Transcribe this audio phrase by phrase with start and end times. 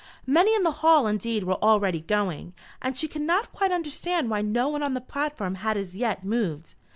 [0.25, 4.41] Many in the hall, indeed, were already going, and she could not quite understand why
[4.41, 6.73] no one on the platform had as yet moved.